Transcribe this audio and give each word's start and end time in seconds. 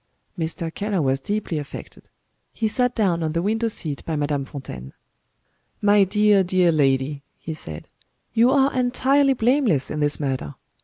Mr. 0.35 0.73
Keller 0.73 0.99
was 0.99 1.19
deeply 1.19 1.59
affected. 1.59 2.09
He 2.53 2.67
sat 2.67 2.95
down 2.95 3.21
on 3.21 3.33
the 3.33 3.41
window 3.43 3.67
seat 3.67 4.03
by 4.03 4.15
Madame 4.15 4.45
Fontaine. 4.45 4.93
"My 5.79 6.05
dear, 6.05 6.43
dear 6.43 6.71
lady," 6.71 7.21
he 7.37 7.53
said, 7.53 7.87
"you 8.33 8.49
are 8.49 8.73
entirely 8.73 9.33
blameless 9.33 9.91
in 9.91 9.99
this 9.99 10.19
matter. 10.19 10.55